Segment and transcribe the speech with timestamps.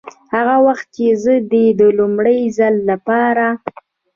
[0.33, 3.47] هغه وخت چې زه دې د لومړي ځل دپاره